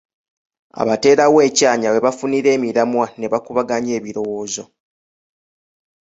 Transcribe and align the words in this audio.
Abateerawo 0.81 1.37
ekyanya 1.47 1.87
we 1.93 1.99
bafunira 2.05 2.49
emiramwa 2.57 3.05
ne 3.19 3.27
bakubaganya 3.33 3.91
ebirowoozo 3.99 4.63